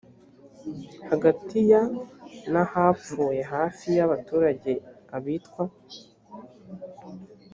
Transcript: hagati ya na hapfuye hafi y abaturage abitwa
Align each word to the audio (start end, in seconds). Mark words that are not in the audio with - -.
hagati 1.09 1.57
ya 1.71 1.81
na 2.53 2.63
hapfuye 2.71 3.41
hafi 3.53 3.87
y 3.97 4.01
abaturage 4.05 4.71
abitwa 5.17 5.63